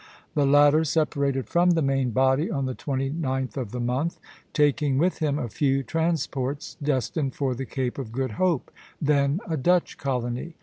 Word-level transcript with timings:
The 0.33 0.47
latter 0.47 0.83
separated 0.83 1.47
from 1.47 1.69
the 1.69 1.83
main 1.83 2.09
body 2.09 2.49
on 2.49 2.65
the 2.65 2.73
29th 2.73 3.55
of 3.55 3.71
the 3.71 3.79
month, 3.79 4.19
taking 4.51 4.97
with 4.97 5.19
him 5.19 5.37
a 5.37 5.47
few 5.47 5.83
transports 5.83 6.75
destined 6.81 7.35
for 7.35 7.53
the 7.53 7.67
Cape 7.67 7.99
of 7.99 8.11
Good 8.11 8.31
Hope, 8.31 8.71
then 8.99 9.41
a 9.47 9.57
Dutch 9.57 9.99
colony. 9.99 10.55